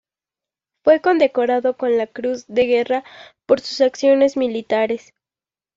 Fue 0.83 0.99
condecorado 0.99 1.77
con 1.77 1.95
la 1.95 2.07
Cruz 2.07 2.45
de 2.47 2.65
Guerra 2.65 3.03
por 3.45 3.59
sus 3.61 3.81
acciones 3.81 4.35
militares. 4.35 5.13